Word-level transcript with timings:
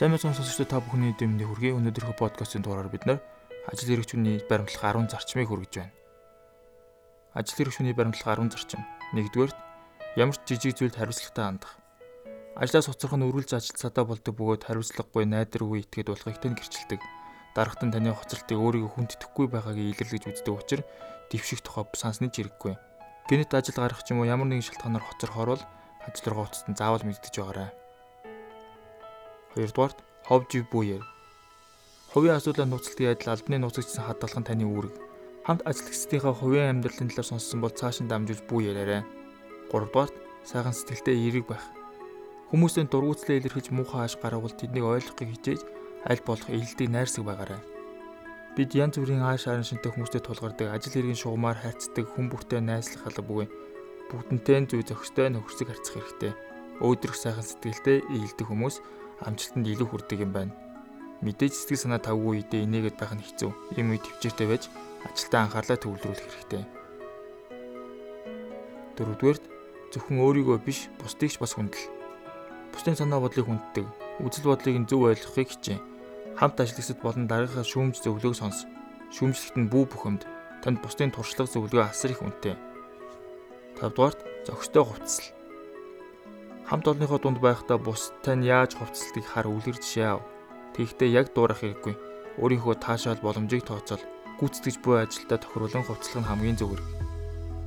Сайн 0.00 0.16
мэцэн 0.16 0.32
сонсогчдод 0.32 0.72
та 0.72 0.80
бүхний 0.80 1.12
дэмнээ 1.12 1.44
хүргэе. 1.44 1.76
Өнөөдрийнхөө 1.76 2.16
подкастын 2.16 2.64
дугаараар 2.64 2.88
бид 2.88 3.04
нар 3.04 3.20
ажил 3.68 3.92
хэрэгчүүний 3.92 4.48
баримтлах 4.48 4.80
10 4.80 5.12
зарчмыг 5.12 5.52
хүргэж 5.52 5.72
байна. 5.76 5.92
Ажил 7.36 7.68
хэрэгчүүний 7.68 7.92
баримтлах 7.92 8.24
10 8.32 8.48
зарчим. 8.48 8.80
1-р 9.12 9.52
ямар 10.16 10.36
ч 10.40 10.56
жижиг 10.56 10.80
зүйлд 10.80 10.96
хариуцлагатай 10.96 11.44
хандах. 11.44 11.76
Ажлаас 12.56 12.88
хоцрох 12.88 13.12
нь 13.12 13.28
үргэлж 13.28 13.52
ажилтсадаа 13.52 14.08
болдог 14.08 14.32
бөгөөд 14.40 14.64
хариуцлагагүй 14.72 15.24
найдваргүй 15.28 15.84
итгээд 15.84 16.08
болох 16.08 16.32
ихтэй 16.32 16.48
гэрчилдэг. 16.56 17.00
Дарагт 17.52 17.84
нь 17.84 17.92
таны 17.92 18.16
хоцролтыг 18.16 18.56
өөрийгөө 18.56 18.96
хүндэтгэхгүй 18.96 19.46
байгааг 19.52 19.76
илэрлэж 19.76 20.32
үздэг 20.32 20.56
учраас 20.56 20.88
дэвших 21.28 21.60
тухай 21.60 21.84
сансны 21.92 22.32
жирэггүй. 22.32 22.72
Гэнэт 23.28 23.52
ажил 23.52 23.76
гарах 23.76 24.00
ч 24.00 24.16
юм 24.16 24.24
уу 24.24 24.32
ямар 24.32 24.48
нэгэн 24.48 24.64
шалтгаанаар 24.64 25.04
хоцрохоор 25.04 25.60
бол 25.60 25.64
ажил 26.08 26.24
руугаа 26.32 26.48
уцтан 26.48 26.72
заавал 26.72 27.04
мэддэж 27.04 27.36
байгаарай. 27.36 27.79
Хоёрдугаарт 29.54 29.98
ховж 30.28 30.62
буяа. 30.70 31.02
Хувийн 32.14 32.38
асуудлаа 32.38 32.66
нууцлалтын 32.70 33.10
адил 33.10 33.34
албаны 33.34 33.58
нууцлагдсан 33.58 34.06
хадгалах 34.06 34.38
нь 34.38 34.46
таны 34.46 34.64
үүрэг. 34.66 34.94
Хамт 35.46 35.66
ажиллагчдынхаа 35.66 36.34
хувийн 36.38 36.70
амьдралын 36.70 37.10
талаар 37.10 37.26
сонссон 37.26 37.58
бол 37.58 37.74
цааш 37.74 37.98
нь 38.02 38.10
дамжуулж 38.10 38.46
бүү 38.46 38.60
яриарай. 38.70 39.02
Гуравдугаарт 39.70 40.14
сайхан 40.46 40.70
сэтгэлтэй 40.70 41.18
эерэг 41.18 41.50
байх. 41.50 41.66
Хүмүүсийн 42.54 42.86
дургуутслаа 42.90 43.42
илэрхийлж 43.42 43.74
муухай 43.74 44.06
ааш 44.06 44.14
гаргавал 44.22 44.54
тэднийг 44.54 44.86
ойлгохыг 44.86 45.30
хичээж 45.34 45.60
аль 46.06 46.22
болох 46.22 46.46
ээлдэг 46.46 46.88
найрсаг 46.90 47.26
байгаарай. 47.26 47.62
Бид 48.54 48.70
янз 48.74 48.98
бүрийн 48.98 49.22
ааш 49.22 49.46
харан 49.50 49.66
шинтэй 49.66 49.90
хүмүүстэй 49.90 50.22
тулгардаг, 50.22 50.74
ажил 50.74 50.94
хэргийн 50.94 51.18
шугамар 51.18 51.58
хайрцдаг, 51.58 52.06
хүн 52.10 52.26
бүртээ 52.30 52.58
найзлах 52.62 53.06
алга 53.06 53.22
бүгэ 53.22 53.46
бүгднтэй 54.10 54.66
зүй 54.66 54.82
зохистой 54.82 55.30
нөхөрсөг 55.30 55.70
харьцах 55.70 55.94
хэрэгтэй. 55.94 56.32
Өөдрөх 56.82 57.14
сайхан 57.14 57.46
сэтгэлтэй 57.46 58.02
ээлдэг 58.10 58.46
хүмүүс 58.50 58.82
амжилтанд 59.26 59.66
илүү 59.68 59.88
хүрдэг 59.90 60.24
юм 60.24 60.32
байна. 60.32 60.54
Мэдээж 61.20 61.52
сэтгэл 61.52 61.82
санаа 61.84 62.00
тавгүй 62.00 62.40
үедээ 62.40 62.64
инээгээд 62.64 62.96
байх 62.96 63.12
нь 63.12 63.24
хэцүү. 63.24 63.50
Ийм 63.76 63.92
үед 63.92 64.04
төвчээртэй 64.08 64.48
байж 64.48 64.64
ажилтаа 65.04 65.40
анхаарлаа 65.44 65.78
төвлөрүүлэх 65.80 66.28
хэрэгтэй. 66.32 66.64
Дөрөвдүгээрт 68.96 69.44
зөвхөн 69.92 70.18
өөрийгөө 70.24 70.58
биш 70.64 70.88
бусдыг 70.96 71.28
ч 71.32 71.36
бас 71.36 71.52
хүндэл. 71.56 71.92
Бусдын 72.72 72.96
санаа 72.96 73.20
бодлыг 73.20 73.44
хүнддэг, 73.44 73.84
үзэл 74.24 74.48
бодлыг 74.48 74.76
нь 74.80 74.88
зөв 74.88 75.08
ойлгохыг 75.08 75.48
хичээ. 75.52 75.78
Хамт 76.40 76.56
ажиллагчид 76.60 77.00
болон 77.04 77.28
дараагийнхаа 77.28 77.66
шүүмж 77.68 78.00
зөвлөгөөг 78.00 78.36
сонс. 78.38 78.64
Шүүмжлэгт 79.12 79.56
нь 79.60 79.68
бүү 79.68 79.84
бүхэмд 79.92 80.22
танд 80.62 80.78
бусдын 80.80 81.12
туршлага 81.12 81.52
зөвлөгөө 81.52 81.84
асар 81.90 82.14
их 82.14 82.22
үнэтэй. 82.22 82.56
5 83.80 83.92
дугаарт 83.96 84.20
зохистой 84.46 84.84
хувцсал 84.84 85.39
Хамт 86.70 86.86
олонныхоо 86.86 87.18
дунд 87.18 87.42
байхдаа 87.42 87.82
бусдтай 87.82 88.38
нь 88.38 88.46
яаж 88.46 88.78
хувцсалтыг 88.78 89.26
хар 89.26 89.50
үлгэр 89.50 89.74
жишээ 89.82 90.06
ав. 90.06 90.22
Тэгэхдээ 90.78 91.10
яг 91.18 91.34
дуурах 91.34 91.66
хэрэггүй. 91.66 91.98
Өөрийнхөө 92.38 92.78
таашаал 92.78 93.18
боломжийг 93.18 93.66
тооцоол. 93.66 93.98
Гүйцэтгэж 94.38 94.78
буй 94.78 95.02
ажилдаа 95.02 95.42
тохируулан 95.42 95.82
хувцлах 95.82 96.22
нь 96.22 96.30
хамгийн 96.30 96.54
зөв 96.54 96.70
хэрэг. 96.78 96.86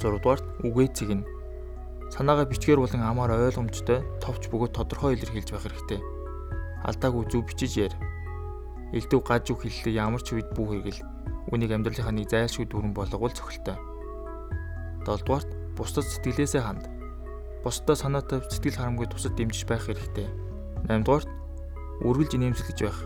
6 0.00 0.16
дугаарт 0.16 0.46
үгээ 0.64 0.88
цэгнэ. 0.96 1.28
Санаагаа 2.08 2.48
бичгээр 2.48 2.80
болон 2.80 3.04
амаар 3.04 3.36
ойлгомжтой, 3.36 4.00
товч 4.24 4.48
бөгөөд 4.48 4.72
тодорхой 4.72 5.12
илэрхийлж 5.12 5.52
байх 5.52 5.68
хэрэгтэй. 5.68 6.00
Алдаагүй 6.88 7.28
зөв 7.28 7.44
бичиж 7.44 7.76
яар. 7.76 7.94
Элдв 8.96 9.20
гаж 9.20 9.44
үг 9.52 9.68
хэллээ 9.68 9.92
ямар 9.92 10.24
ч 10.24 10.40
үед 10.40 10.48
бүү 10.56 10.72
хэрэгэл 10.72 11.04
үнийг 11.52 11.68
амьдралынхаа 11.76 12.16
нэг 12.16 12.32
зайлшгүй 12.32 12.64
дүрэн 12.64 12.96
болгоул 12.96 13.28
цохилтой. 13.28 13.76
7 15.04 15.20
дугаарт 15.20 15.52
бусдад 15.76 16.08
сэтгэлээсээ 16.08 16.64
ханд 16.64 16.95
бусдаа 17.66 17.98
санаатай 17.98 18.46
сэтгэл 18.46 18.78
харамгүй 18.78 19.10
тусад 19.10 19.34
дэмжиж 19.34 19.66
байх 19.66 19.90
хэрэгтэй. 19.90 20.30
8 20.86 21.02
дугаарт 21.02 21.26
үргэлж 22.06 22.38
нэмсэлж 22.38 22.78
байх. 22.78 22.98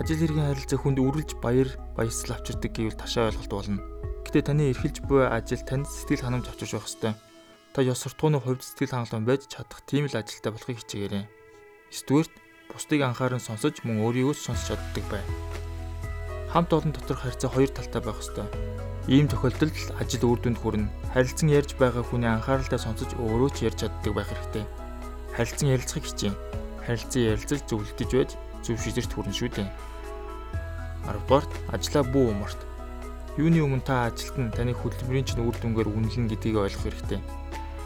Ажил 0.00 0.24
хэргийн 0.24 0.48
харилцаа 0.48 0.80
хүнд 0.80 0.96
үргэлж 1.04 1.36
баяр 1.36 1.76
баясгал 1.92 2.40
авчирдаг 2.40 2.72
гэвэл 2.72 2.96
ташаа 2.96 3.28
ойлголт 3.28 3.52
болно. 3.52 3.84
Гэтэ 4.24 4.48
таны 4.48 4.72
эрхэлж 4.72 5.04
буй 5.04 5.28
ажил 5.28 5.60
танд 5.68 5.84
сэтгэл 5.84 6.24
ханамж 6.24 6.48
авчирч 6.48 6.72
байх 6.72 6.88
ёстой. 6.88 7.12
Та 7.76 7.84
ёс 7.84 8.00
суртахууны 8.00 8.40
хувьд 8.40 8.64
сэтгэл 8.64 9.04
хангалуун 9.04 9.28
байж 9.28 9.44
чадах 9.52 9.84
тийм 9.84 10.08
л 10.08 10.16
ажилтай 10.16 10.48
болохыг 10.48 10.80
хичээгээрэй. 10.80 11.28
9 11.92 12.08
дугаарт 12.08 12.32
бусдыг 12.72 13.00
анхааран 13.04 13.44
сонсож 13.44 13.84
мөн 13.84 14.00
өөрийгөө 14.00 14.32
сонсч 14.32 14.72
чаддаг 14.72 15.04
бай. 15.12 15.20
Хамт 16.48 16.72
олон 16.72 16.96
доторх 16.96 17.20
харьцаа 17.20 17.52
хоёр 17.52 17.68
талтай 17.68 18.00
байх 18.00 18.16
ёстой. 18.16 18.48
Ийм 19.08 19.24
тохиолдолд 19.24 19.72
ажил 19.96 20.24
үр 20.28 20.40
дүнд 20.44 20.60
хүрнэ. 20.60 20.92
Харилцан 21.16 21.48
ярьж 21.48 21.80
байгаа 21.80 22.04
хүний 22.04 22.28
анхааралтай 22.28 22.76
сонсож 22.76 23.16
өөрөө 23.16 23.50
ч 23.56 23.64
ярьж 23.64 23.88
чаддаг 23.88 24.12
байх 24.12 24.28
хэрэгтэй. 24.28 24.68
Харилцан 25.32 25.72
ярилцахыг 25.72 26.04
хичээн. 26.12 26.36
Харилцан 26.84 27.22
ярилцаж 27.32 27.60
зөвлөдөж 27.72 28.10
байж 28.12 28.30
зөв 28.60 28.76
шийдвэрт 28.76 29.12
хүрнэ 29.16 29.32
шүү 29.32 29.48
дээ. 29.56 29.68
10 31.08 31.24
дугаарт 31.24 31.52
ажлаа 31.72 32.04
бүү 32.04 32.24
умарт. 32.36 32.60
Юуны 33.40 33.64
өмнө 33.64 33.80
та 33.80 34.12
ажилт 34.12 34.36
нь 34.36 34.52
таны 34.52 34.76
хөдөлмөрийн 34.76 35.24
чинь 35.24 35.40
үр 35.40 35.56
дүнгээр 35.56 35.88
үнэлнэ 35.88 36.28
гэдгийг 36.28 36.60
ойлгох 36.68 36.84
хэрэгтэй. 36.84 37.20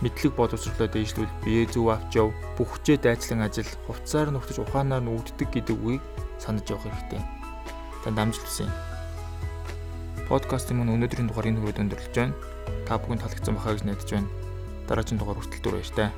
Мэдлэг 0.02 0.34
боловсруулалтаа 0.34 0.90
дээшлүүл 0.90 1.30
бие 1.46 1.70
зөв 1.70 1.86
авч 1.86 2.18
яв. 2.18 2.34
Бүх 2.58 2.82
хүчээ 2.82 2.98
дайчлан 2.98 3.46
ажил, 3.46 3.70
хувцсаар 3.86 4.34
нүхтэж 4.34 4.58
ухаанаар 4.58 5.06
нүгддэг 5.06 5.54
гэдэг 5.54 5.78
үгийг 5.78 6.02
санаж 6.42 6.66
явах 6.66 6.90
хэрэгтэй. 6.90 7.22
Танд 8.02 8.18
амжилт 8.18 8.42
хүсье. 8.42 8.91
Подкастын 10.30 10.78
мөн 10.78 10.94
өнөөдрийн 10.94 11.26
дугаар 11.26 11.50
энэ 11.50 11.58
хүрээд 11.58 11.82
өндөрлөж 11.82 12.14
байна. 12.14 12.38
Та 12.86 12.98
бүхэн 12.98 13.18
таалагдсан 13.18 13.54
байхаа 13.58 13.74
гэж 13.74 13.84
найдаж 13.86 14.10
байна. 14.14 14.30
Дараагийн 14.86 15.18
дугаар 15.18 15.38
хүртэл 15.42 15.62
дүр 15.62 15.74
баяр 15.82 15.90
таа. 15.96 16.10